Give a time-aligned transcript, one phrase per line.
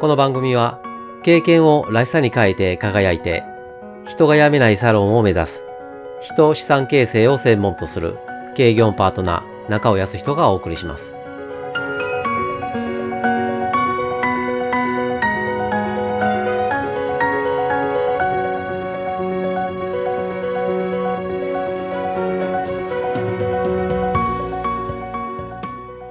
[0.00, 0.80] この番組は
[1.24, 3.42] 経験をらしさに変えて輝いて
[4.06, 5.64] 人が辞めないサロンを目指す
[6.20, 8.16] 人資産形成を専門とする
[8.54, 11.18] 経業パートナー中尾康人がお送りします。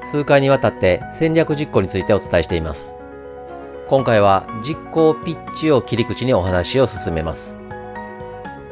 [0.02, 2.98] 数回にわたって戦略実行についてお伝えしています。
[3.90, 7.58] 今回は実行ピッチを切り口にお話を進めます。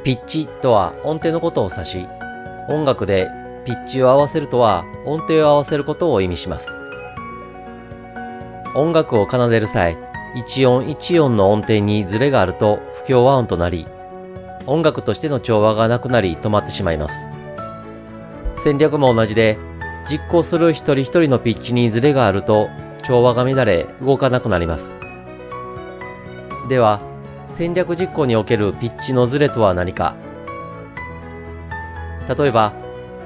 [0.03, 2.07] ピッチとは音程のことを指し
[2.67, 3.29] 音楽で
[3.63, 6.77] ピッチを合わせるとは音程を合わせることを意味します。
[8.75, 9.97] 音楽を奏でる際
[10.35, 13.87] 一音一音の音程にズレがあると不協和音となり
[14.67, 17.29] 音楽としての調和がなくなり止まってしまいます。
[18.57, 19.57] 戦略も同じで
[20.09, 22.67] 実行する一人一人のピッチにズレがあると
[23.05, 24.93] 調和が乱れ動かなくなります。
[26.67, 26.99] では
[27.49, 30.15] 戦略実行におけるピッチのズレとは何か？
[32.27, 32.73] 例えば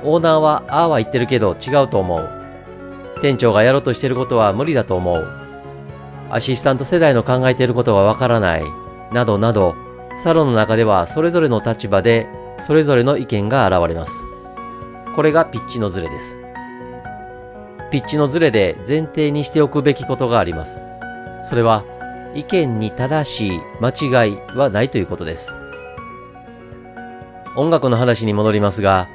[0.04, 2.30] オーナーはああは言ってるけど違うと思う。
[3.22, 5.28] 店長がやろうとしてることは無理だと思う。
[6.30, 8.64] アシスタント世代の考えていることはわからない。
[9.12, 9.76] などなど
[10.24, 12.28] サロンの中ではそれぞれの立場で
[12.60, 14.14] それぞれの意見が現れます。
[15.16, 16.42] これがピッチのズレです。
[17.92, 20.82] ピッチのズレで前提にしておくべきことがあります。
[21.42, 21.84] それは
[22.36, 23.90] 意見に正しい間
[24.26, 25.56] 違いはないということです。
[27.56, 29.08] 音楽の話に戻りますが、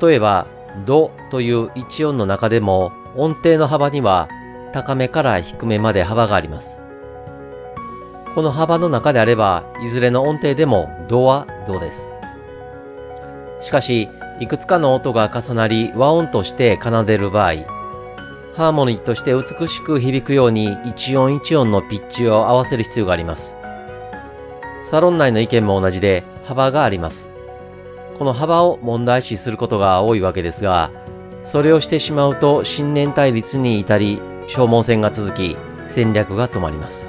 [0.00, 0.46] 例えば
[0.84, 4.28] ドという一音の中でも音程の幅には
[4.72, 6.80] 高めから低めまで幅があります。
[8.34, 12.10] この幅の中であれば、いずれの音程でもドはドです。
[13.60, 14.08] しかし、
[14.40, 17.52] いくつかの音が重なり和音として奏でる場合、
[18.56, 23.56] ハーモニーとして美しく響くように一音一音のピッチを合わせる必要があります。
[24.82, 27.30] サロン内の意見も同じで幅があります。
[28.16, 30.92] この幅を問題視することが多いわけですが、
[31.42, 37.08] それをしてしまうと信念対立に至り消耗戦が続き戦略が止まります。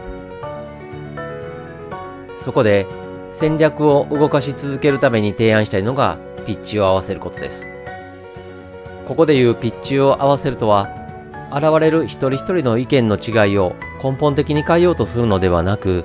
[2.36, 2.88] そこで
[3.30, 6.18] 戦略を動かし続けるために提案したいのが
[6.48, 7.70] ピッチを合わせることです。
[9.08, 11.05] ここでいうピッチを合わせるとは
[11.56, 16.04] 現れる一人一人の意見の違いを根本的に変えようとするのではなく、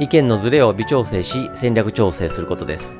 [0.00, 2.96] 意見のズレを微調整し戦略調整することです。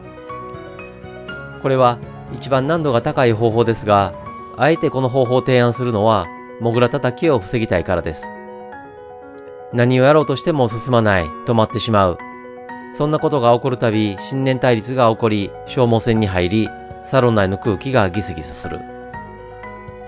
[1.60, 1.98] これは
[2.32, 4.12] 一番難度が高い方法ですが、
[4.56, 6.26] あえてこの方法を提案するのは、
[6.60, 8.32] モグラ叩きを防ぎたいからです。
[9.72, 12.18] 何をやろうとしても進まない、止まってしまう。
[12.92, 16.68] そんなことが起こるたび、信念対立が起こり、消耗戦に入り、
[17.02, 18.97] サロン内の空気がギスギスする。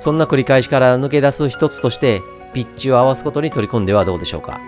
[0.01, 2.23] そんな繰り返しから抜け出す一つとして、
[2.55, 4.59] ピッチを合わすことに取り組んではどうでしょうか？